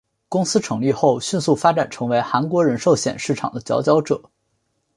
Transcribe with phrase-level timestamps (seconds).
[0.29, 4.31] 公司成立后迅速发展成为韩国人寿险市场的佼佼者。